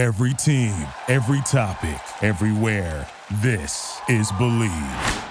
[0.00, 0.72] Every team,
[1.08, 3.06] every topic, everywhere.
[3.42, 5.26] This is Bleav.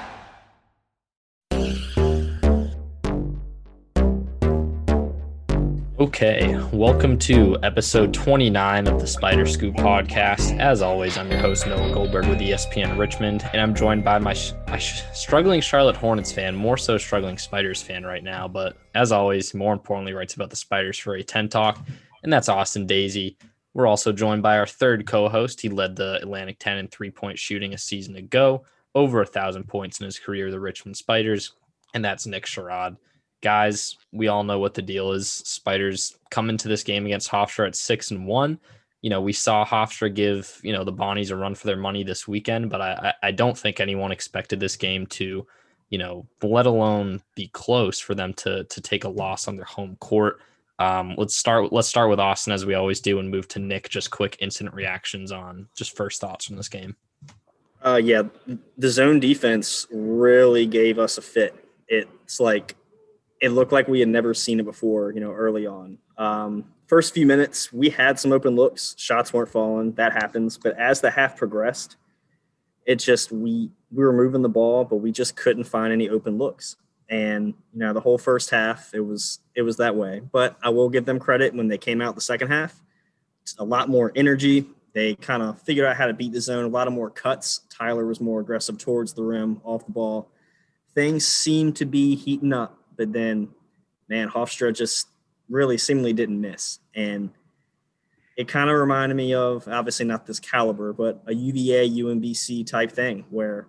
[6.00, 10.60] Okay, welcome to episode 29 of the Spider Scoop podcast.
[10.60, 14.36] As always, I'm your host, Noah Goldberg with ESPN Richmond, and I'm joined by my,
[14.36, 18.48] sh- my sh- struggling Charlotte Hornets fan, more so struggling Spiders fan right now.
[18.48, 21.84] But as always, more importantly, writes about the Spiders for a 10 talk,
[22.22, 23.36] and that's Austin Daisey.
[23.74, 25.62] We're also joined by our third co host.
[25.62, 28.66] He led the Atlantic 10 in three point shooting a season ago,
[28.96, 31.54] over a thousand points in his career, the Richmond Spiders,
[31.94, 32.98] and that's Nick Sherod
[33.42, 35.30] guys, we all know what the deal is.
[35.30, 38.60] Spiders come into this game against Hofstra at six and one.
[39.02, 42.04] You know, we saw Hofstra give, you know, the Bonnies a run for their money
[42.04, 45.48] this weekend, but I, I don't think anyone expected this game to,
[45.90, 49.66] you know, let alone be close for them to to take a loss on their
[49.66, 50.42] home court.
[50.80, 53.90] Um, let's start let's start with Austin as we always do and move to Nick.
[53.90, 56.96] Just quick instant reactions on just first thoughts from this game.
[57.86, 58.24] Uh, yeah,
[58.78, 61.54] the zone defense really gave us a fit.
[61.88, 62.76] It's like
[63.42, 65.98] it looked like we had never seen it before, you know, early on.
[66.18, 70.58] Um, first few minutes, we had some open looks, shots weren't falling, that happens.
[70.58, 71.98] But as the half progressed,
[72.86, 76.38] it just we we were moving the ball, but we just couldn't find any open
[76.38, 76.76] looks.
[77.10, 80.22] And you know, the whole first half, it was it was that way.
[80.32, 82.80] But I will give them credit when they came out the second half.
[83.58, 84.68] A lot more energy.
[84.94, 86.66] They kind of figured out how to beat the zone.
[86.66, 87.62] A lot of more cuts.
[87.70, 90.32] Tyler was more aggressive towards the rim, off the ball.
[90.94, 93.48] Things seemed to be heating up but then,
[94.10, 95.08] man, Hofstra just
[95.48, 96.80] really seemingly didn't miss.
[96.94, 97.30] And
[98.36, 102.92] it kind of reminded me of obviously not this caliber, but a UVA UMBC type
[102.92, 103.68] thing where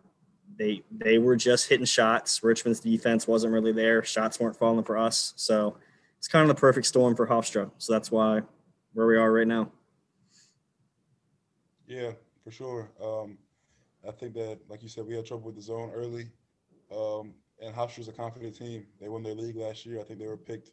[0.61, 2.43] they they were just hitting shots.
[2.43, 4.05] Richmond's defense wasn't really there.
[4.05, 5.33] Shots weren't falling for us.
[5.37, 5.79] So
[6.19, 7.71] it's kind of the perfect storm for Hofstra.
[7.79, 8.43] So that's why
[8.93, 9.71] where we are right now.
[11.87, 12.13] Yeah,
[12.45, 12.91] for sure.
[13.03, 13.39] Um,
[14.07, 16.29] I think that, like you said, we had trouble with the zone early.
[16.95, 18.87] Um, and Hofstra's a confident team.
[19.01, 19.99] They won their league last year.
[19.99, 20.73] I think they were picked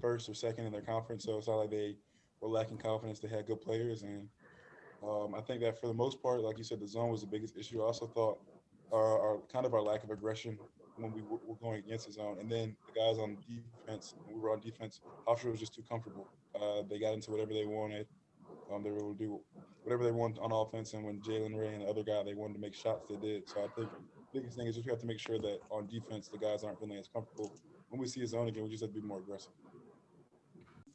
[0.00, 1.24] first or second in their conference.
[1.24, 1.96] So it's not like they
[2.40, 3.20] were lacking confidence.
[3.20, 4.28] They had good players, and
[5.02, 7.26] um, I think that for the most part, like you said, the zone was the
[7.26, 7.82] biggest issue.
[7.82, 8.40] I also thought
[8.92, 10.58] our, our kind of our lack of aggression
[10.96, 14.50] when we were, going against the zone, and then the guys on defense, we were
[14.50, 16.28] on defense, Hofstra was just too comfortable.
[16.54, 18.06] Uh, they got into whatever they wanted.
[18.72, 19.40] Um, they were able to do
[19.82, 22.54] whatever they wanted on offense, and when Jalen Ray and the other guy they wanted
[22.54, 23.48] to make shots, they did.
[23.48, 23.90] So I think
[24.32, 26.64] the biggest thing is just we have to make sure that on defense the guys
[26.64, 27.52] aren't feeling as comfortable.
[27.88, 29.52] When we see a zone again, we just have to be more aggressive.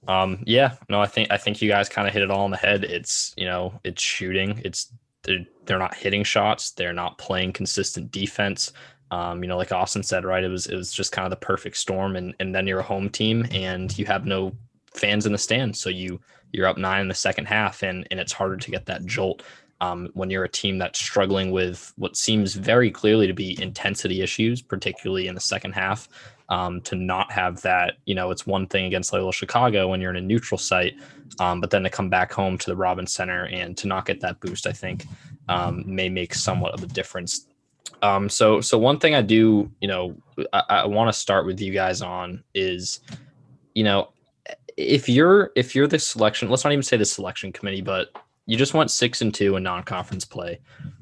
[0.07, 2.51] Um, yeah, no, I think I think you guys kind of hit it all on
[2.51, 2.83] the head.
[2.83, 4.61] It's you know, it's shooting.
[4.63, 4.91] It's
[5.23, 6.71] they're, they're not hitting shots.
[6.71, 8.71] They're not playing consistent defense.
[9.11, 10.43] Um, you know, like Austin said, right?
[10.43, 12.83] It was it was just kind of the perfect storm, and and then you're a
[12.83, 14.53] home team, and you have no
[14.93, 16.19] fans in the stands, so you
[16.51, 19.43] you're up nine in the second half, and and it's harder to get that jolt
[19.81, 24.21] um, when you're a team that's struggling with what seems very clearly to be intensity
[24.21, 26.07] issues, particularly in the second half.
[26.49, 30.11] Um, to not have that, you know, it's one thing against Loyola Chicago when you're
[30.11, 30.93] in a neutral site,
[31.39, 34.19] um, but then to come back home to the Robin Center and to not get
[34.19, 35.05] that boost, I think
[35.47, 37.47] um, may make somewhat of a difference.
[38.01, 40.15] Um, so, so one thing I do, you know,
[40.51, 42.99] I, I want to start with you guys on is,
[43.73, 44.09] you know,
[44.77, 48.09] if you're if you're the selection, let's not even say the selection committee, but
[48.45, 50.59] you just went six and two in non-conference play.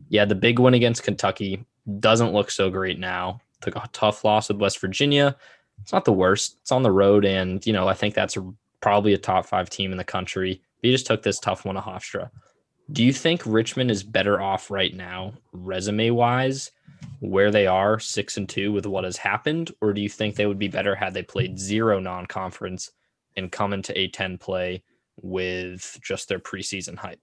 [0.09, 1.65] Yeah, the big win against Kentucky
[1.99, 3.41] doesn't look so great now.
[3.61, 5.35] Took a tough loss with West Virginia.
[5.81, 6.57] It's not the worst.
[6.61, 8.37] It's on the road, and you know I think that's
[8.81, 10.61] probably a top five team in the country.
[10.81, 12.29] But you just took this tough one to Hofstra.
[12.91, 16.71] Do you think Richmond is better off right now, resume wise,
[17.19, 20.45] where they are six and two with what has happened, or do you think they
[20.45, 22.91] would be better had they played zero non-conference
[23.37, 24.83] and come into A10 play
[25.21, 27.19] with just their preseason hype?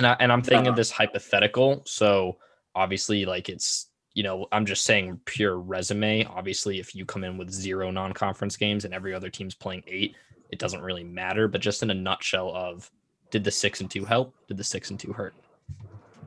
[0.00, 1.82] And I and I'm thinking of this hypothetical.
[1.84, 2.38] So
[2.74, 6.24] obviously, like it's you know, I'm just saying pure resume.
[6.24, 10.16] Obviously, if you come in with zero non-conference games and every other team's playing eight,
[10.50, 11.48] it doesn't really matter.
[11.48, 12.90] But just in a nutshell, of
[13.30, 14.34] did the six and two help?
[14.48, 15.34] Did the six and two hurt?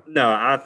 [0.06, 0.62] No, I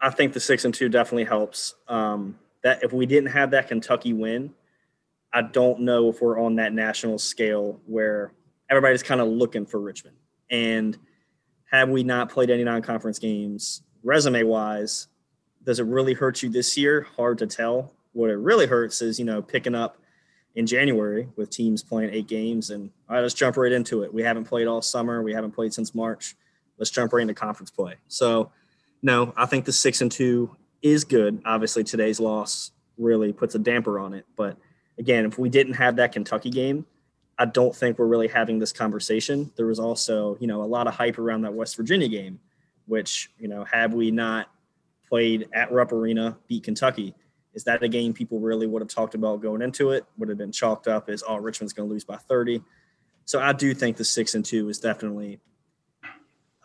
[0.00, 1.74] I think the six and two definitely helps.
[1.88, 4.54] Um, that if we didn't have that Kentucky win,
[5.32, 8.32] I don't know if we're on that national scale where
[8.70, 10.16] everybody's kind of looking for Richmond.
[10.48, 10.96] And
[11.72, 15.08] had we not played any non-conference games, resume wise,
[15.64, 17.06] does it really hurt you this year?
[17.16, 17.92] Hard to tell.
[18.12, 19.96] What it really hurts is, you know, picking up
[20.54, 24.12] in January with teams playing eight games and all right, let's jump right into it.
[24.12, 25.22] We haven't played all summer.
[25.22, 26.36] We haven't played since March.
[26.76, 27.94] Let's jump right into conference play.
[28.08, 28.52] So
[29.02, 31.40] no, I think the six and two is good.
[31.46, 34.26] Obviously today's loss really puts a damper on it.
[34.36, 34.58] But
[34.98, 36.84] again, if we didn't have that Kentucky game,
[37.38, 39.50] I don't think we're really having this conversation.
[39.56, 42.40] There was also, you know, a lot of hype around that West Virginia game.
[42.86, 44.48] which, you know, have we not
[45.08, 47.14] played at Rupp Arena, beat Kentucky,
[47.54, 50.04] is that a game people really would have talked about going into it?
[50.18, 52.62] Would have been chalked up as, oh, Richmond's going to lose by 30.
[53.24, 55.38] So I do think the six and two is definitely,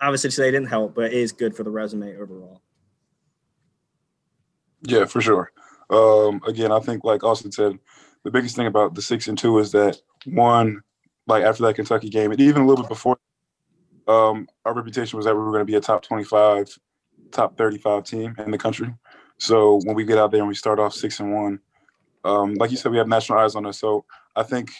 [0.01, 2.61] obviously today didn't help, but it is good for the resume overall.
[4.81, 5.51] Yeah, for sure.
[5.89, 7.77] Um, again, I think like Austin said,
[8.27, 10.81] the biggest thing about the six and two is that one,
[11.27, 13.17] like after that Kentucky game, and even a little bit before,
[14.05, 16.67] um, our reputation was that we were going to be a top twenty-five,
[17.31, 18.93] top thirty-five team in the country.
[19.37, 21.61] So when we get out there and we start off six and one,
[22.25, 23.79] um, like you said, we have national eyes on us.
[23.79, 24.03] So
[24.35, 24.71] I think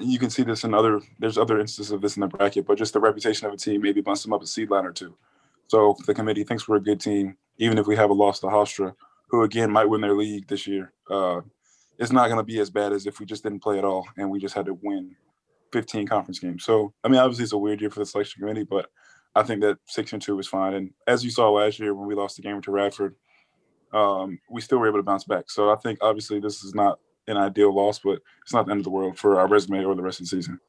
[0.00, 1.02] you can see this in other.
[1.18, 3.82] There's other instances of this in the bracket, but just the reputation of a team
[3.82, 5.14] maybe bumps them up a seed line or two.
[5.66, 8.46] So the committee thinks we're a good team, even if we have a loss to
[8.46, 8.94] Hofstra,
[9.28, 10.94] who again might win their league this year.
[11.10, 11.42] Uh,
[11.98, 14.06] it's not going to be as bad as if we just didn't play at all
[14.16, 15.14] and we just had to win
[15.72, 16.64] 15 conference games.
[16.64, 18.88] So I mean, obviously it's a weird year for the selection committee, but
[19.34, 20.74] I think that six and two is fine.
[20.74, 23.14] And as you saw last year when we lost the game to Radford,
[23.92, 25.50] um, we still were able to bounce back.
[25.50, 28.80] So I think obviously this is not an ideal loss, but it's not the end
[28.80, 30.60] of the world for our resume or the rest of the season.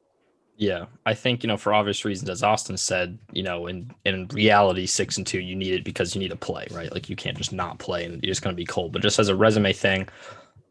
[0.58, 4.28] Yeah, I think you know for obvious reasons, as Austin said, you know, in in
[4.34, 6.92] reality, six and two, you need it because you need to play, right?
[6.92, 8.92] Like you can't just not play and you're just going to be cold.
[8.92, 10.10] But just as a resume thing,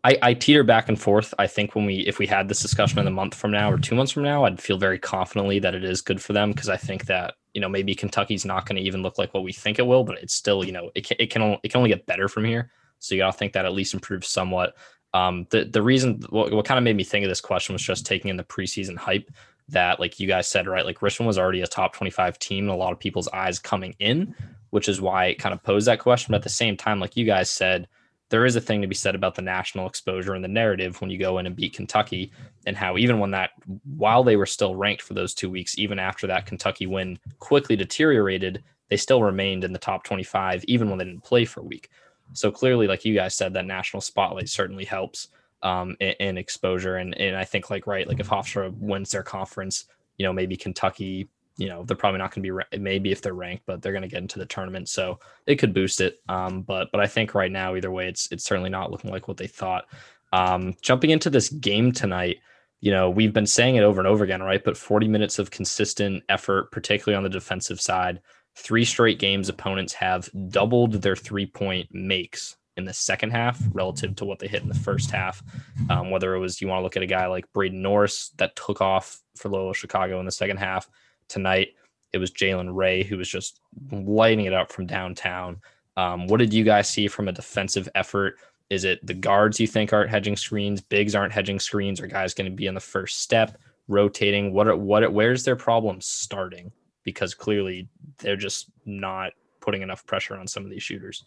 [0.04, 1.34] I, I teeter back and forth.
[1.38, 3.78] I think when we if we had this discussion in a month from now or
[3.78, 6.68] two months from now, I'd feel very confidently that it is good for them because
[6.68, 9.52] I think that you know maybe Kentucky's not going to even look like what we
[9.52, 11.78] think it will, but it's still you know it can, it can only, it can
[11.78, 12.70] only get better from here.
[13.00, 14.76] So you got to think that at least improves somewhat.
[15.14, 17.82] Um, the the reason what, what kind of made me think of this question was
[17.82, 19.30] just taking in the preseason hype
[19.70, 22.70] that like you guys said right like richmond was already a top 25 team in
[22.70, 24.34] a lot of people's eyes coming in
[24.70, 27.16] which is why it kind of posed that question but at the same time like
[27.16, 27.86] you guys said
[28.30, 31.10] there is a thing to be said about the national exposure and the narrative when
[31.10, 32.30] you go in and beat kentucky
[32.66, 33.50] and how even when that
[33.96, 37.76] while they were still ranked for those two weeks even after that kentucky win quickly
[37.76, 41.64] deteriorated they still remained in the top 25 even when they didn't play for a
[41.64, 41.90] week
[42.32, 45.28] so clearly like you guys said that national spotlight certainly helps
[45.62, 46.96] um, in, in, exposure.
[46.96, 49.86] And and I think like right, like if Hofstra wins their conference,
[50.16, 51.28] you know, maybe Kentucky,
[51.58, 54.02] you know, they're probably not going to be maybe if they're ranked, but they're going
[54.02, 56.20] to get into the tournament, so it could boost it.
[56.28, 59.26] Um, but but I think right now, either way, it's it's certainly not looking like
[59.26, 59.86] what they thought.
[60.32, 62.38] Um, jumping into this game tonight.
[62.80, 64.62] You know, we've been saying it over and over again, right?
[64.62, 68.20] But 40 minutes of consistent effort, particularly on the defensive side,
[68.54, 74.14] three straight games opponents have doubled their three point makes in the second half relative
[74.14, 75.42] to what they hit in the first half.
[75.90, 78.54] Um, whether it was you want to look at a guy like Braden Norris that
[78.54, 80.88] took off for Loyola Chicago in the second half
[81.28, 81.68] tonight,
[82.12, 83.60] it was Jalen Ray who was just
[83.90, 85.60] lighting it up from downtown.
[85.96, 88.36] Um, what did you guys see from a defensive effort?
[88.70, 92.34] Is it the guards you think aren't hedging screens, bigs aren't hedging screens, or guys
[92.34, 93.58] going to be in the first step,
[93.88, 94.52] rotating?
[94.52, 96.70] What are, what where's their problem starting?
[97.02, 97.88] Because clearly
[98.18, 101.24] they're just not putting enough pressure on some of these shooters.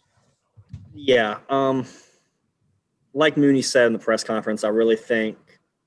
[0.94, 1.38] Yeah.
[1.48, 1.84] Um,
[3.14, 5.36] like Mooney said in the press conference, I really think,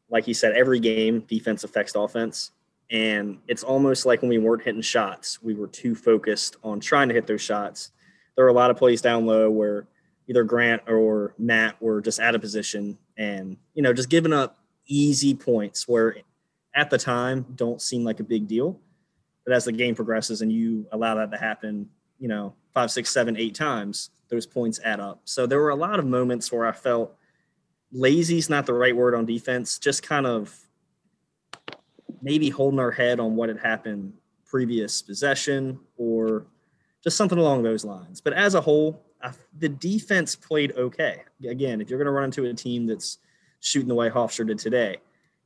[0.10, 2.52] like he said, every game defense affects offense.
[2.92, 7.08] And it's almost like when we weren't hitting shots, we were too focused on trying
[7.08, 7.92] to hit those shots.
[8.36, 9.88] There were a lot of plays down low where
[10.28, 14.60] either Grant or Matt were just out of position and, you know, just giving up
[14.88, 16.18] easy points where
[16.76, 18.80] at the time don't seem like a big deal.
[19.46, 21.90] But as the game progresses and you allow that to happen,
[22.20, 25.22] you know, five, six, seven, eight times, those points add up.
[25.26, 27.16] So there were a lot of moments where I felt
[27.92, 30.65] lazy is not the right word on defense, just kind of
[32.26, 34.12] maybe holding our head on what had happened
[34.46, 36.48] previous possession or
[37.04, 38.20] just something along those lines.
[38.20, 41.22] But as a whole, I, the defense played okay.
[41.48, 43.20] Again, if you're going to run into a team that's
[43.60, 44.98] shooting the way Hofstra did today,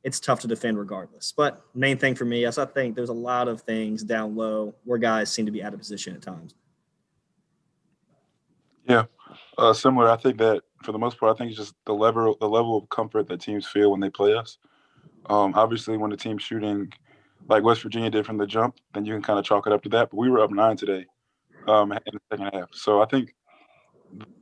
[0.04, 1.34] it's tough to defend regardless.
[1.36, 4.74] But main thing for me is I think there's a lot of things down low
[4.84, 6.54] where guys seem to be out of position at times.
[8.88, 9.04] Yeah,
[9.58, 10.08] uh, similar.
[10.08, 12.78] I think that for the most part, I think it's just the level the level
[12.78, 14.56] of comfort that teams feel when they play us.
[15.28, 16.92] Um, obviously, when the team's shooting
[17.48, 19.82] like West Virginia did from the jump, then you can kind of chalk it up
[19.82, 20.10] to that.
[20.10, 21.06] But we were up nine today
[21.68, 23.34] um, in the second half, so I think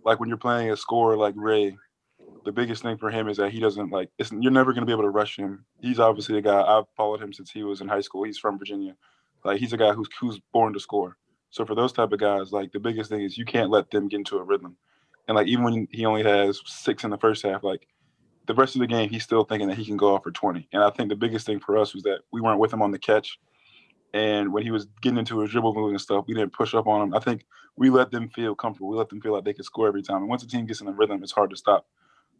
[0.05, 1.77] like when you're playing a scorer like Ray,
[2.45, 4.09] the biggest thing for him is that he doesn't like.
[4.41, 5.65] you're never going to be able to rush him.
[5.81, 8.23] He's obviously a guy I've followed him since he was in high school.
[8.23, 8.97] He's from Virginia.
[9.45, 11.17] Like he's a guy who's who's born to score.
[11.51, 14.09] So for those type of guys, like the biggest thing is you can't let them
[14.09, 14.77] get into a rhythm.
[15.27, 17.87] And like even when he only has six in the first half, like
[18.49, 20.67] the rest of the game, he's still thinking that he can go off for 20.
[20.73, 22.91] And I think the biggest thing for us was that we weren't with him on
[22.91, 23.39] the catch.
[24.15, 26.87] And when he was getting into his dribble move and stuff, we didn't push up
[26.87, 27.15] on him.
[27.15, 27.45] I think
[27.77, 28.89] we let them feel comfortable.
[28.89, 30.23] We let them feel like they could score every time.
[30.23, 31.87] And once a team gets in the rhythm, it's hard to stop.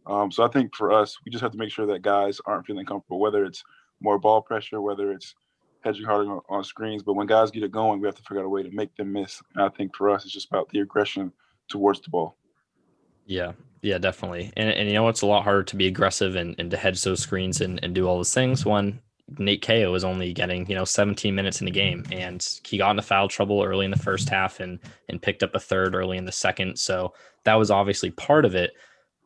[0.07, 2.65] Um, so I think for us, we just have to make sure that guys aren't
[2.65, 3.63] feeling comfortable, whether it's
[4.01, 5.35] more ball pressure, whether it's
[5.83, 7.03] hedging harder on, on screens.
[7.03, 8.97] But when guys get it going, we have to figure out a way to make
[8.97, 9.43] them miss.
[9.55, 11.33] And I think for us, it's just about the aggression
[11.69, 12.39] towards the ball.
[13.29, 14.53] Yeah, yeah, definitely.
[14.57, 17.03] And, and you know, it's a lot harder to be aggressive and, and to hedge
[17.05, 19.01] those screens and, and do all those things when
[19.39, 22.05] Nate Cayo is only getting, you know, 17 minutes in the game.
[22.11, 24.79] And he got into foul trouble early in the first half and
[25.11, 26.79] and picked up a third early in the second.
[26.79, 27.13] So
[27.45, 28.73] that was obviously part of it.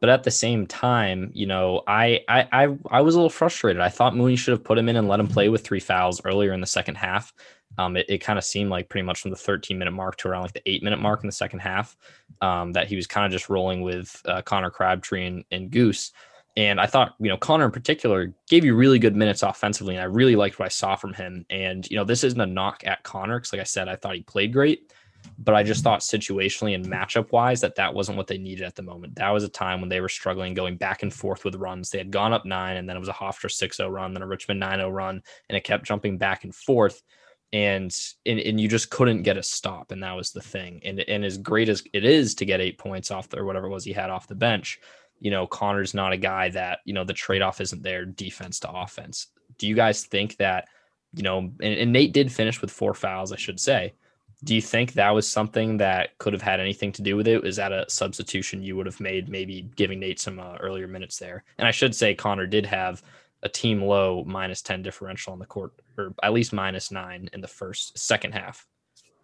[0.01, 3.81] But at the same time, you know, I I I, I was a little frustrated.
[3.81, 6.21] I thought Mooney should have put him in and let him play with three fouls
[6.25, 7.33] earlier in the second half.
[7.79, 10.29] Um, it, it kind of seemed like pretty much from the 13 minute mark to
[10.29, 11.97] around like the eight minute mark in the second half
[12.43, 16.11] um, that he was kind of just rolling with uh, Connor Crabtree and, and Goose.
[16.57, 19.95] And I thought, you know, Connor in particular gave you really good minutes offensively.
[19.95, 21.47] And I really liked what I saw from him.
[21.49, 24.17] And, you know, this isn't a knock at Connor because, like I said, I thought
[24.17, 24.93] he played great.
[25.39, 28.75] But I just thought situationally and matchup wise that that wasn't what they needed at
[28.75, 29.15] the moment.
[29.15, 31.91] That was a time when they were struggling going back and forth with runs.
[31.91, 34.25] They had gone up nine, and then it was a Hofstra 6 0 run, then
[34.25, 37.03] a Richmond 9 0 run, and it kept jumping back and forth.
[37.53, 37.95] And,
[38.25, 40.81] and and you just couldn't get a stop, and that was the thing.
[40.85, 43.67] And and as great as it is to get eight points off the, or whatever
[43.67, 44.81] it was he had off the bench,
[45.23, 48.59] you know, Connor's not a guy that, you know, the trade off isn't there defense
[48.61, 49.29] to offense.
[49.57, 50.67] Do you guys think that,
[51.15, 53.95] you know, and, and, Nate did finish with four fouls, I should say.
[54.43, 57.47] Do you think that was something that could have had anything to do with it?
[57.47, 61.19] Is that a substitution you would have made, maybe giving Nate some uh, earlier minutes
[61.19, 61.45] there?
[61.57, 63.05] And I should say Connor did have
[63.43, 67.41] a team low minus 10 differential on the court, or at least minus nine in
[67.41, 68.67] the first, second half.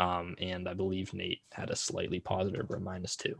[0.01, 3.37] Um, and I believe Nate had a slightly positive or minus two.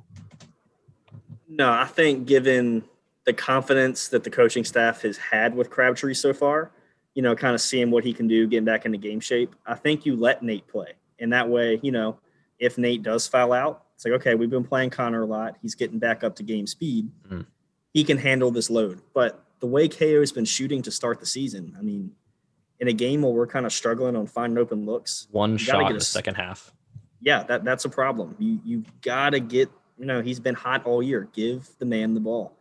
[1.49, 2.85] No, I think given
[3.25, 6.73] the confidence that the coaching staff has had with Crabtree so far,
[7.15, 9.75] you know, kind of seeing what he can do, getting back into game shape, I
[9.75, 10.93] think you let Nate play.
[11.19, 12.19] And that way, you know,
[12.59, 15.57] if Nate does foul out, it's like, okay, we've been playing Connor a lot.
[15.61, 17.11] He's getting back up to game speed.
[17.29, 17.47] Mm.
[17.93, 19.01] He can handle this load.
[19.15, 22.13] But the way Cayo has been shooting to start the season, I mean,
[22.81, 25.99] in a game where we're kind of struggling on finding open looks, one shot in
[25.99, 26.73] the second half.
[27.21, 28.37] Yeah, that that's a problem.
[28.39, 31.29] You you got to get you know, he's been hot all year.
[31.33, 32.57] Give the man the ball.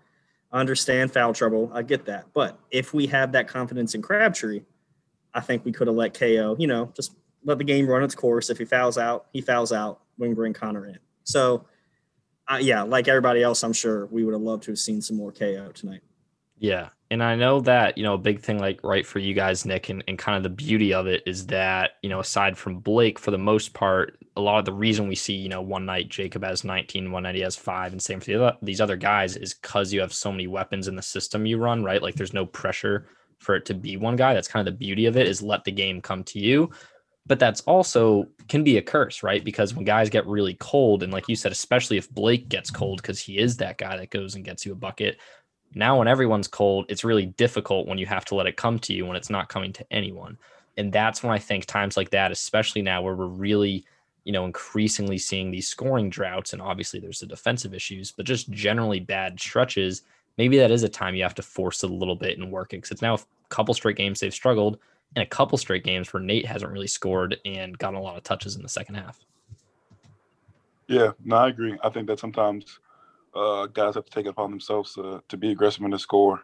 [0.51, 1.69] I understand foul trouble.
[1.73, 2.25] I get that.
[2.33, 4.63] But if we have that confidence in Crabtree,
[5.33, 8.15] I think we could have let Cayo, you know, just let the game run its
[8.15, 8.49] course.
[8.49, 10.01] If he fouls out, he fouls out.
[10.17, 10.97] We can bring Connor in.
[11.25, 11.65] So,
[12.47, 15.17] uh, yeah, like everybody else, I'm sure we would have loved to have seen some
[15.17, 16.01] more Cayo tonight.
[16.59, 16.89] Yeah.
[17.09, 19.89] And I know that, you know, a big thing like right for you guys, Nick,
[19.89, 23.17] and, and kind of the beauty of it is that, you know, aside from Blake,
[23.17, 26.09] for the most part, a lot of the reason we see, you know, one night
[26.09, 28.97] Jacob has 19, one night he has five, and same for the other, these other
[28.97, 32.01] guys is because you have so many weapons in the system you run, right?
[32.01, 33.07] Like there's no pressure
[33.39, 34.33] for it to be one guy.
[34.33, 36.71] That's kind of the beauty of it is let the game come to you.
[37.25, 39.43] But that's also can be a curse, right?
[39.43, 43.01] Because when guys get really cold, and like you said, especially if Blake gets cold,
[43.01, 45.17] because he is that guy that goes and gets you a bucket,
[45.73, 48.93] now, when everyone's cold, it's really difficult when you have to let it come to
[48.93, 50.37] you when it's not coming to anyone.
[50.77, 53.85] And that's when I think times like that, especially now where we're really,
[54.23, 58.49] you know, increasingly seeing these scoring droughts, and obviously there's the defensive issues, but just
[58.49, 60.03] generally bad stretches.
[60.37, 62.73] Maybe that is a time you have to force it a little bit and work
[62.73, 63.19] it because it's now a
[63.49, 64.77] couple straight games they've struggled
[65.15, 68.23] and a couple straight games where Nate hasn't really scored and gotten a lot of
[68.23, 69.19] touches in the second half.
[70.87, 71.77] Yeah, no, I agree.
[71.83, 72.79] I think that sometimes
[73.37, 76.43] uh, guys have to take it upon themselves to, to be aggressive in the score.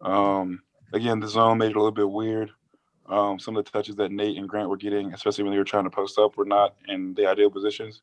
[0.00, 0.62] Um,
[0.92, 2.50] again, the zone made it a little bit weird.
[3.06, 5.64] Um, some of the touches that Nate and Grant were getting, especially when they were
[5.64, 8.02] trying to post up, were not in the ideal positions.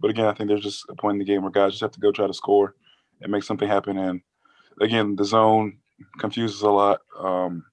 [0.00, 1.92] But again, I think there's just a point in the game where guys just have
[1.92, 2.74] to go try to score
[3.20, 3.98] and make something happen.
[3.98, 4.20] And
[4.80, 5.78] again, the zone
[6.18, 7.00] confuses a lot.
[7.18, 7.64] Um,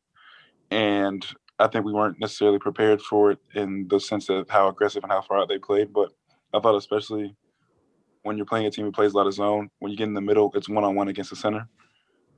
[0.71, 1.25] and
[1.57, 5.11] I think we weren't necessarily prepared for it in the sense of how aggressive and
[5.11, 5.91] how far out they played.
[5.91, 6.11] But
[6.53, 7.35] I thought, especially
[8.23, 10.13] when you're playing a team who plays a lot of zone, when you get in
[10.13, 11.67] the middle, it's one on one against the center.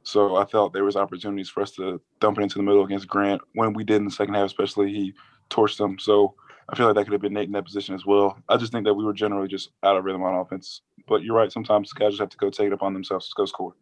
[0.04, 3.08] So I felt there was opportunities for us to dump it into the middle against
[3.08, 3.42] Grant.
[3.54, 5.14] When we did in the second half, especially, he
[5.50, 6.00] torched them.
[6.00, 6.34] So
[6.70, 8.38] I feel like that could have been Nate in that position as well.
[8.50, 10.82] I just think that we were generally just out of rhythm on offense.
[11.08, 11.52] But you're right.
[11.52, 13.76] Sometimes guys just have to go take it upon themselves to go score.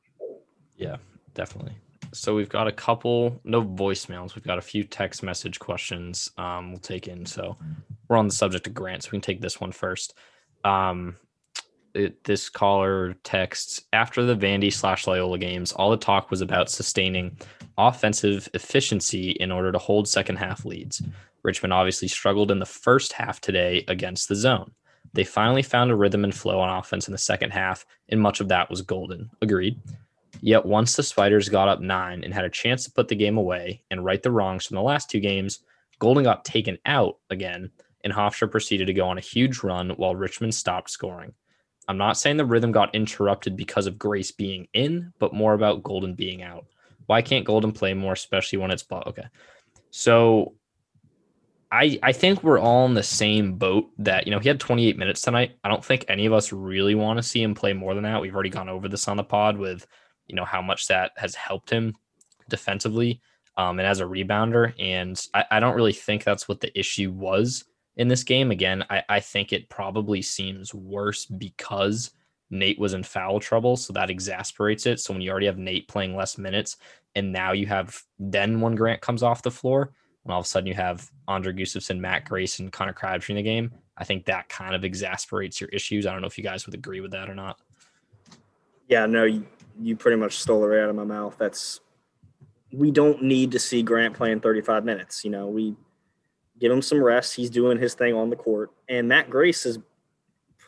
[0.75, 0.97] Yeah,
[1.33, 1.75] definitely.
[2.11, 4.35] So we've got a couple, no voicemails.
[4.35, 7.25] We've got a few text message questions um, we'll take in.
[7.25, 7.57] So
[8.07, 10.15] we're on the subject of Grant, so we can take this one first.
[10.63, 11.17] Um,
[11.93, 16.69] it, this caller texts after the Vandy slash Loyola games, all the talk was about
[16.69, 17.37] sustaining
[17.77, 21.01] offensive efficiency in order to hold second half leads.
[21.43, 24.71] Richmond obviously struggled in the first half today against the zone.
[25.13, 28.39] They finally found a rhythm and flow on offense in the second half, and much
[28.41, 29.29] of that was golden.
[29.41, 29.79] Agreed.
[30.41, 33.37] Yet once the Spiders got up nine and had a chance to put the game
[33.37, 35.59] away and right the wrongs from the last two games,
[35.99, 37.69] Golden got taken out again,
[38.03, 41.33] and Hofstra proceeded to go on a huge run while Richmond stopped scoring.
[41.89, 45.81] I'm not saying the rhythm got interrupted because of Grace being in, but more about
[45.81, 46.67] Golden being out.
[47.07, 49.25] Why can't Golden play more, especially when it's okay?
[49.89, 50.53] So
[51.71, 54.99] I, I think we're all in the same boat that, you know, he had 28
[54.99, 55.57] minutes tonight.
[55.63, 58.21] I don't think any of us really want to see him play more than that.
[58.21, 59.87] We've already gone over this on the pod with,
[60.27, 61.95] you know, how much that has helped him
[62.49, 63.19] defensively
[63.57, 64.73] um, and as a rebounder.
[64.77, 67.65] And I, I don't really think that's what the issue was
[67.99, 68.49] in this game.
[68.49, 72.11] Again, I, I think it probably seems worse because
[72.49, 73.75] Nate was in foul trouble.
[73.75, 75.01] So that exasperates it.
[75.01, 76.77] So when you already have Nate playing less minutes
[77.13, 79.91] and now you have, then when Grant comes off the floor,
[80.23, 83.37] and all of a sudden you have Andre Gustavson, Matt Grace, and Connor Crabtree in
[83.37, 86.07] the game, I think that kind of exasperates your issues.
[86.07, 87.59] I don't know if you guys would agree with that or not.
[88.87, 89.45] Yeah, no, you,
[89.79, 91.35] you pretty much stole it right out of my mouth.
[91.37, 91.81] That's
[92.71, 95.25] we don't need to see Grant playing 35 minutes.
[95.25, 95.75] You know, we
[96.59, 97.35] give him some rest.
[97.35, 99.79] He's doing his thing on the court, and Matt Grace has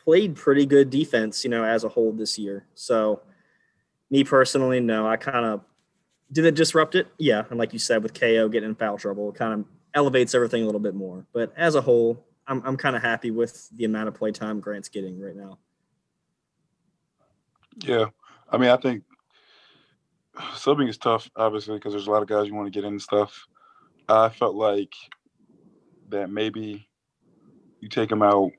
[0.04, 2.66] played pretty good defense, you know, as a whole this year.
[2.74, 3.22] So,
[4.10, 5.60] me personally, no, I kind of
[6.32, 7.08] did it disrupt it?
[7.18, 10.34] Yeah, and like you said, with Cayo getting in foul trouble, it kind of elevates
[10.34, 11.26] everything a little bit more.
[11.32, 14.60] But as a whole, I'm I'm kind of happy with the amount of play time
[14.60, 15.58] Grant's getting right now.
[17.76, 18.06] Yeah,
[18.50, 19.04] I mean, I think
[20.36, 22.94] subbing is tough, obviously, because there's a lot of guys you want to get in
[22.94, 23.46] and stuff.
[24.08, 24.92] I felt like
[26.12, 26.88] that maybe
[27.80, 28.50] you take them out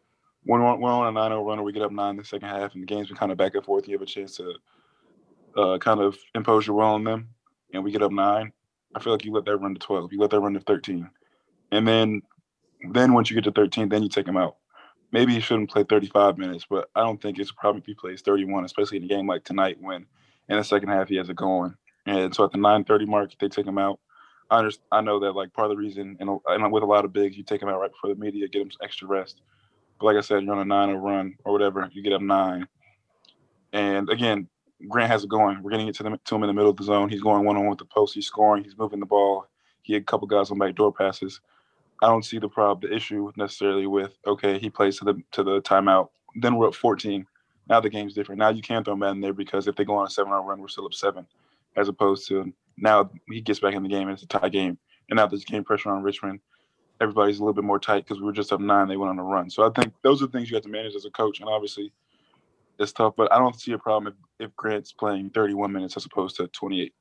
[0.45, 2.74] when we're, on a 9 0 run we get up nine in the second half
[2.74, 3.88] and the game's been kind of back and forth.
[3.88, 4.53] You have a chance to
[5.55, 7.29] uh, kind of impose your will on them
[7.74, 8.51] and we get up nine.
[8.95, 10.13] I feel like you let that run to 12.
[10.13, 11.10] You let that run to 13.
[11.72, 12.22] And then
[12.91, 14.57] then once you get to 13, then you take him out.
[15.12, 18.22] Maybe he shouldn't play 35 minutes, but I don't think it's probably if he plays
[18.22, 20.05] 31, especially in a game like tonight when
[20.50, 21.75] in the second half he has it going.
[22.05, 24.00] And so at the 9:30 mark, they take him out.
[24.53, 27.13] I I know that like part of the reason, and, and with a lot of
[27.13, 29.41] bigs, you take them out right before the media, get them extra rest.
[30.00, 32.22] But like I said, you're on a nine or run or whatever, you get up
[32.22, 32.67] nine.
[33.72, 34.48] And again,
[34.88, 35.62] Grant has it going.
[35.63, 37.10] We're getting it to, the, to him in the middle of the zone.
[37.10, 38.13] He's going one on one with the post.
[38.13, 38.63] He's scoring.
[38.63, 39.48] He's moving the ball.
[39.81, 41.41] He had a couple guys on backdoor passes.
[42.01, 45.43] I don't see the problem, the issue necessarily with okay, he plays to the to
[45.43, 46.10] the timeout.
[46.36, 47.25] Then we're up 14.
[47.69, 48.39] Now the game's different.
[48.39, 50.68] Now you can throw in there because if they go on a seven-hour run, we're
[50.68, 51.25] still up seven,
[51.77, 54.77] as opposed to now he gets back in the game and it's a tie game.
[55.09, 56.40] And now there's game pressure on Richmond.
[57.01, 58.88] Everybody's a little bit more tight because we were just up nine.
[58.88, 59.50] They went on a run.
[59.50, 61.40] So I think those are things you have to manage as a coach.
[61.40, 61.92] And obviously,
[62.79, 66.05] it's tough, but I don't see a problem if, if Grant's playing 31 minutes as
[66.05, 66.94] opposed to 28.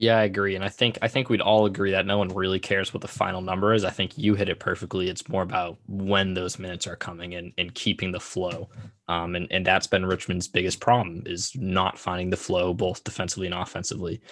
[0.00, 2.58] Yeah, I agree, and I think I think we'd all agree that no one really
[2.58, 3.84] cares what the final number is.
[3.84, 5.10] I think you hit it perfectly.
[5.10, 8.70] It's more about when those minutes are coming and and keeping the flow,
[9.08, 13.44] um, and and that's been Richmond's biggest problem is not finding the flow both defensively
[13.44, 14.22] and offensively.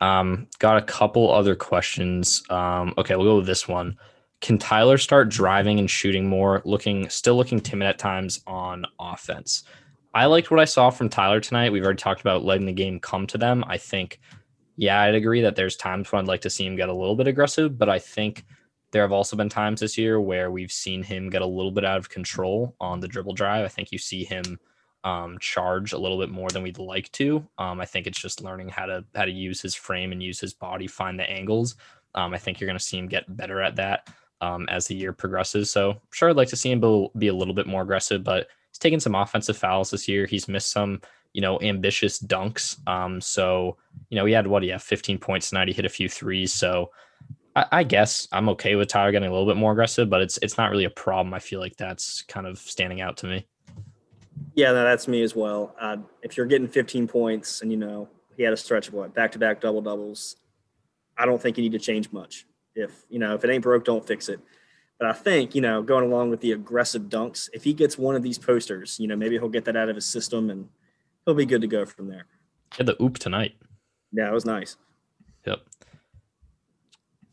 [0.00, 2.42] Um, got a couple other questions.
[2.50, 3.96] Um, okay, we'll go with this one.
[4.40, 6.62] Can Tyler start driving and shooting more?
[6.64, 9.64] Looking still looking timid at times on offense.
[10.14, 11.72] I liked what I saw from Tyler tonight.
[11.72, 13.64] We've already talked about letting the game come to them.
[13.66, 14.20] I think,
[14.76, 17.16] yeah, I'd agree that there's times when I'd like to see him get a little
[17.16, 18.44] bit aggressive, but I think
[18.90, 21.84] there have also been times this year where we've seen him get a little bit
[21.84, 23.64] out of control on the dribble drive.
[23.64, 24.58] I think you see him
[25.04, 27.46] um, charge a little bit more than we'd like to.
[27.58, 30.40] Um, I think it's just learning how to how to use his frame and use
[30.40, 31.76] his body, find the angles.
[32.14, 34.08] Um, I think you're going to see him get better at that
[34.40, 35.70] um, as the year progresses.
[35.70, 36.80] So sure, I'd like to see him
[37.16, 40.26] be a little bit more aggressive, but he's taken some offensive fouls this year.
[40.26, 41.00] He's missed some,
[41.32, 42.76] you know, ambitious dunks.
[42.88, 43.76] Um, so,
[44.10, 45.68] you know, he had what he had 15 points tonight.
[45.68, 46.52] He hit a few threes.
[46.52, 46.90] So
[47.54, 50.38] I, I, guess I'm okay with Tyler getting a little bit more aggressive, but it's
[50.42, 51.34] it's not really a problem.
[51.34, 53.46] I feel like that's kind of standing out to me.
[54.58, 55.72] Yeah, no, that's me as well.
[55.80, 59.14] Uh, if you're getting 15 points and you know he had a stretch of what
[59.14, 60.34] back to back double doubles,
[61.16, 62.44] I don't think you need to change much.
[62.74, 64.40] If you know if it ain't broke, don't fix it.
[64.98, 68.16] But I think, you know, going along with the aggressive dunks, if he gets one
[68.16, 70.68] of these posters, you know, maybe he'll get that out of his system and
[71.24, 72.26] he'll be good to go from there.
[72.72, 73.54] Had the oop tonight.
[74.10, 74.76] Yeah, it was nice.
[75.46, 75.60] Yep.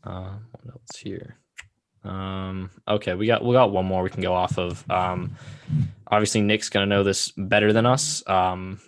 [0.04, 1.38] Uh, what else here?
[2.04, 4.88] Um, okay, we got we got one more we can go off of.
[4.88, 5.36] Um,
[6.08, 8.22] obviously Nick's gonna know this better than us.
[8.26, 8.80] Um,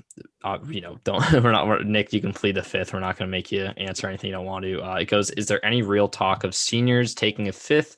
[0.44, 2.12] uh, you know, don't we're not we're, Nick.
[2.12, 2.92] You can plead the fifth.
[2.92, 4.82] We're not gonna make you answer anything you don't want to.
[4.82, 5.30] Uh, it goes.
[5.30, 7.96] Is there any real talk of seniors taking a fifth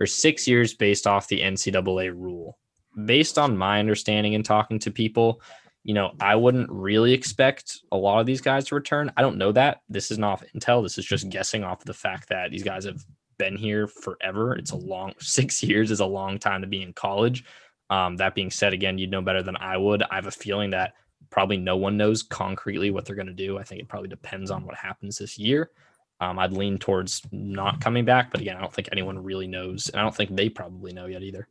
[0.00, 2.58] or six years based off the NCAA rule.
[3.04, 5.40] Based on my understanding and talking to people,
[5.84, 9.12] you know, I wouldn't really expect a lot of these guys to return.
[9.16, 9.80] I don't know that.
[9.88, 10.82] This is not intel.
[10.82, 13.02] This is just guessing off of the fact that these guys have
[13.38, 14.54] been here forever.
[14.54, 17.44] It's a long six years is a long time to be in college.
[17.92, 20.02] Um, that being said, again, you'd know better than I would.
[20.02, 20.94] I have a feeling that
[21.28, 23.58] probably no one knows concretely what they're going to do.
[23.58, 25.72] I think it probably depends on what happens this year.
[26.18, 29.90] Um, I'd lean towards not coming back, but again, I don't think anyone really knows,
[29.90, 31.46] and I don't think they probably know yet either.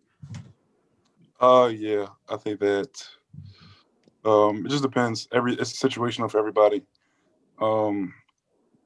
[1.39, 3.07] Uh, yeah, I think that
[4.25, 5.27] um, it just depends.
[5.31, 6.81] Every it's situational for everybody.
[7.59, 8.15] Um,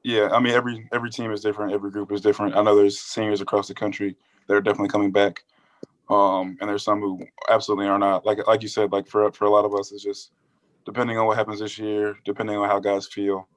[0.03, 1.71] yeah, I mean every every team is different.
[1.71, 2.53] Every group is different.
[2.53, 5.43] I know there's seniors across the country that are definitely coming back.
[6.09, 8.25] Um, and there's some who absolutely are not.
[8.25, 10.31] Like like you said, like for for a lot of us, it's just
[10.85, 13.47] depending on what happens this year, depending on how guys feel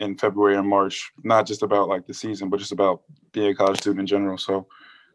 [0.00, 1.12] in February and March.
[1.22, 3.02] Not just about like the season, but just about
[3.32, 4.38] being a college student in general.
[4.38, 4.66] So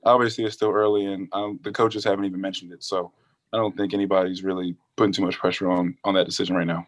[0.04, 2.84] obviously, it's still early, and um, the coaches haven't even mentioned it.
[2.84, 3.12] So
[3.54, 6.88] I don't think anybody's really putting too much pressure on on that decision right now.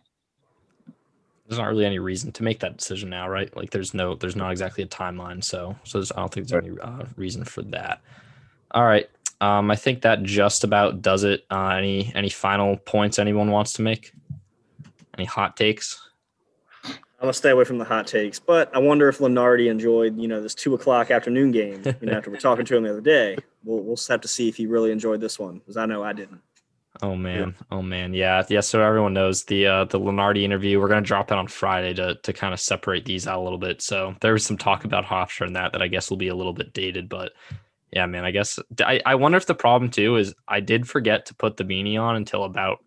[1.48, 3.56] There's not really any reason to make that decision now, right?
[3.58, 6.80] Like there's no, there's not exactly a timeline, so so I don't think there's any
[6.80, 8.02] uh, reason for that.
[8.72, 9.10] All right,
[9.42, 11.46] um, I think that just about does it.
[11.50, 14.14] Uh, any any final points anyone wants to make?
[15.18, 16.02] Any hot takes?
[16.84, 20.30] I'm gonna stay away from the hot takes, but I wonder if Lunardi enjoyed, you
[20.30, 21.84] know, this two o'clock afternoon game.
[21.86, 24.48] You know, after we're talking to him the other day, we'll we'll have to see
[24.48, 26.42] if he really enjoyed this one because I know I didn't.
[27.02, 27.66] Oh man, yeah.
[27.72, 28.62] oh man, yeah, yeah.
[28.62, 30.80] So everyone knows the uh, the Lunardi interview.
[30.80, 33.60] We're gonna drop that on Friday to to kind of separate these out a little
[33.60, 33.82] bit.
[33.82, 36.36] So there was some talk about Hofstra and that that I guess will be a
[36.36, 37.34] little bit dated, but
[37.92, 38.26] yeah, man.
[38.26, 41.58] I guess I I wonder if the problem too is I did forget to put
[41.58, 42.80] the beanie on until about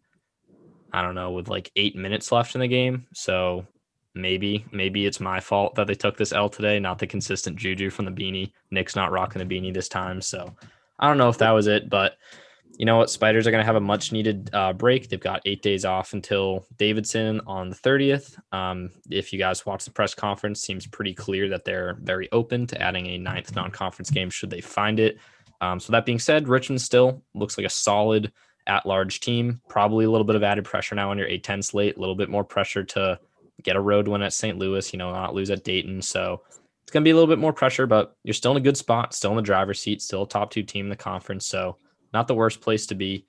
[0.93, 3.07] I don't know with like eight minutes left in the game.
[3.15, 3.67] So
[4.15, 7.91] maybe maybe it's my fault that they took this L today, not the consistent juju
[7.91, 8.53] from the beanie.
[8.71, 10.55] Nick's not rocking the beanie this time, so
[10.99, 12.17] I don't know if that was it, but
[12.83, 13.11] you know what?
[13.11, 15.09] Spiders are going to have a much needed uh, break.
[15.09, 18.37] They've got eight days off until Davidson on the 30th.
[18.53, 22.67] Um, if you guys watch the press conference, seems pretty clear that they're very open
[22.67, 25.19] to adding a ninth non conference game should they find it.
[25.61, 28.33] Um, so, that being said, Richmond still looks like a solid
[28.67, 29.61] at large team.
[29.69, 32.31] Probably a little bit of added pressure now on your A10 slate, a little bit
[32.31, 33.17] more pressure to
[33.63, 34.59] get a road win at St.
[34.59, 36.03] Louis, you know, not lose at Dayton.
[36.03, 36.43] So,
[36.83, 38.77] it's going to be a little bit more pressure, but you're still in a good
[38.77, 41.47] spot, still in the driver's seat, still a top two team in the conference.
[41.47, 41.77] So,
[42.13, 43.25] not the worst place to be.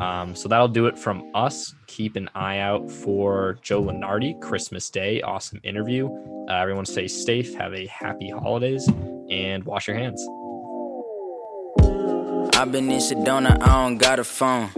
[0.00, 1.74] Um, so that'll do it from us.
[1.86, 5.22] Keep an eye out for Joe Lunardi, Christmas Day.
[5.22, 6.08] Awesome interview.
[6.48, 8.88] Uh, everyone stay safe, have a happy holidays,
[9.30, 10.24] and wash your hands.
[12.54, 14.70] I've been in Sedona, I don't got a phone.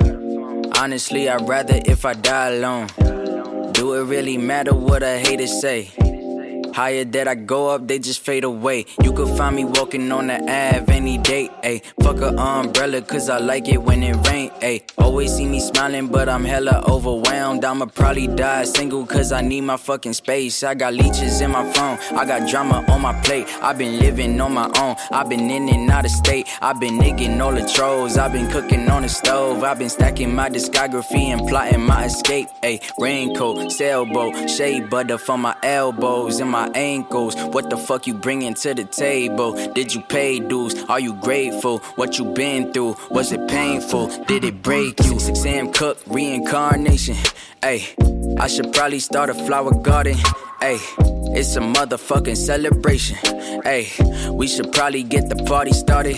[0.79, 2.89] Honestly, I'd rather if I die alone.
[3.73, 5.91] Do it really matter what a hater say?
[6.75, 8.87] Higher that I go up, they just fade away.
[9.01, 11.85] You could find me walking on the Ave any day, ayy.
[12.03, 14.83] Fuck a umbrella, cause I like it when it rain, ayy.
[14.99, 17.65] Always see me smiling, but I'm hella overwhelmed.
[17.65, 20.65] I'ma probably die single, cause I need my fucking space.
[20.65, 23.47] I got leeches in my phone, I got drama on my plate.
[23.63, 26.49] I've been living on my own, I've been in and out of state.
[26.61, 29.63] I've been nigging all the trolls, I've been cooking on the stove.
[29.63, 32.83] I've been stacking my discography and plotting my escape, ayy.
[32.99, 37.35] Raincoat, sailboat, shea butter for my elbows and my my ankles.
[37.37, 39.53] What the fuck you bringing to the table?
[39.73, 40.75] Did you pay dues?
[40.89, 41.79] Are you grateful?
[41.97, 42.97] What you been through?
[43.11, 44.09] Was it painful?
[44.25, 45.19] Did it break you?
[45.19, 47.17] Sam Cooke, reincarnation.
[47.63, 47.85] Hey,
[48.39, 50.17] I should probably start a flower garden.
[50.61, 50.79] Hey,
[51.37, 53.17] it's a motherfucking celebration.
[53.63, 53.89] Hey,
[54.31, 56.17] we should probably get the party started.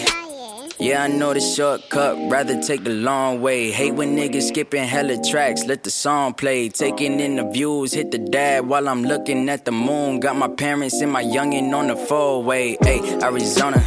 [0.78, 3.70] Yeah, I know the shortcut, rather take the long way.
[3.70, 6.68] Hate when niggas skipping hella tracks, let the song play.
[6.68, 10.20] Taking in the views, hit the dab while I'm looking at the moon.
[10.20, 12.76] Got my parents and my youngin' on the four way.
[12.82, 13.78] Hey, Arizona,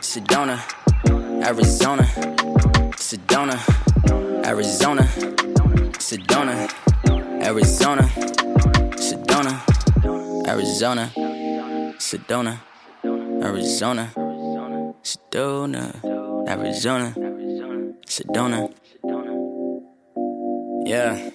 [0.00, 0.58] Sedona,
[1.44, 2.04] Arizona,
[2.96, 3.58] Sedona,
[4.46, 5.02] Arizona,
[5.98, 6.68] Sedona,
[7.44, 8.02] Arizona,
[8.96, 9.60] Sedona,
[10.48, 11.10] Arizona, Sedona, Arizona.
[12.00, 12.58] Sedona,
[13.44, 14.10] Arizona,
[15.02, 15.94] Sedona.
[16.48, 17.14] Arizona,
[18.06, 18.72] Sedona.
[20.84, 21.30] Yeah.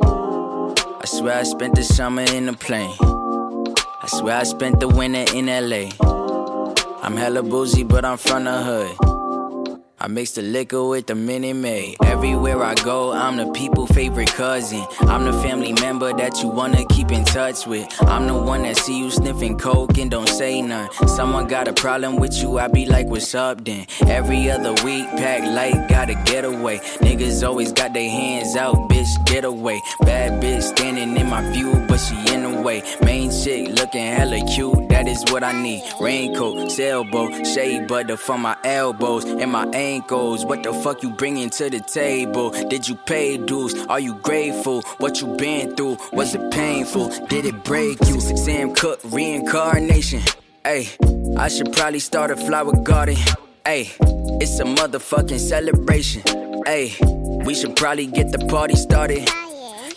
[0.00, 2.94] I swear I spent the summer in a plane.
[3.00, 5.90] I swear I spent the winter in LA.
[7.02, 9.15] I'm hella boozy, but I'm from the hood.
[9.98, 11.96] I mix the liquor with the Minute Maid.
[12.04, 14.84] Everywhere I go, I'm the people favorite cousin.
[15.00, 17.88] I'm the family member that you wanna keep in touch with.
[18.02, 20.90] I'm the one that see you sniffing coke and don't say none.
[21.08, 23.86] Someone got a problem with you, I be like, what's up then?
[24.06, 26.80] Every other week, pack light, gotta get away.
[27.00, 29.80] Niggas always got their hands out, bitch, get away.
[30.02, 32.82] Bad bitch standing in my view, but she in the way.
[33.02, 35.82] Main chick looking hella cute, that is what I need.
[36.00, 40.44] Raincoat, sailboat, shea butter for my elbows and my ankles.
[40.44, 42.50] What the fuck you bringing to the table?
[42.50, 43.74] Did you pay dues?
[43.86, 44.82] Are you grateful?
[44.98, 45.98] What you been through?
[46.12, 47.08] Was it painful?
[47.28, 48.20] Did it break you?
[48.20, 50.22] Sam Cooke, reincarnation.
[50.64, 50.88] Hey,
[51.36, 53.16] I should probably start a flower garden.
[53.64, 53.92] Hey,
[54.40, 56.22] it's a motherfucking celebration.
[56.66, 56.96] Hey,
[57.44, 59.28] we should probably get the party started.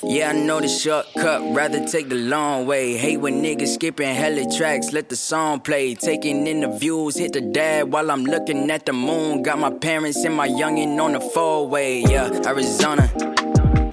[0.01, 2.95] Yeah, I know the shortcut, rather take the long way.
[2.95, 5.93] Hate when niggas skipping hella tracks, let the song play.
[5.93, 9.43] Taking in the views, hit the dad while I'm looking at the moon.
[9.43, 12.01] Got my parents and my youngin' on the four way.
[12.01, 13.03] Yeah, Arizona,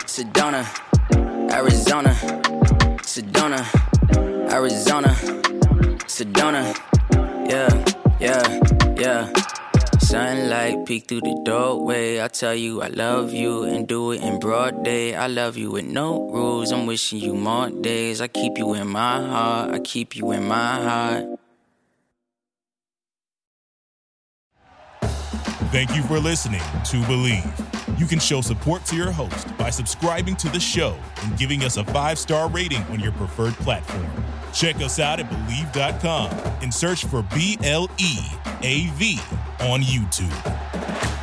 [0.06, 0.64] Sedona,
[1.52, 2.10] Arizona,
[3.02, 5.08] Sedona, Arizona,
[6.06, 6.72] Sedona.
[7.50, 7.84] Yeah,
[8.20, 9.45] yeah, yeah.
[10.06, 12.22] Sunlight peek through the doorway.
[12.22, 15.16] I tell you I love you and do it in broad day.
[15.16, 16.70] I love you with no rules.
[16.70, 18.20] I'm wishing you more days.
[18.20, 19.74] I keep you in my heart.
[19.74, 21.24] I keep you in my heart.
[25.72, 27.98] Thank you for listening to Bleav.
[27.98, 31.78] You can show support to your host by subscribing to the show and giving us
[31.78, 34.06] a five star rating on your preferred platform.
[34.52, 36.30] Check us out at Bleav.com
[36.62, 38.18] and search for B L E
[38.62, 39.18] A V
[39.60, 41.15] on YouTube.